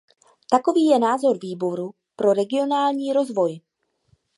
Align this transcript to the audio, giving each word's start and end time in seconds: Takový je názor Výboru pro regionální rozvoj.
Takový 0.49 0.85
je 0.85 0.99
názor 0.99 1.37
Výboru 1.41 1.93
pro 2.15 2.33
regionální 2.33 3.13
rozvoj. 3.13 3.59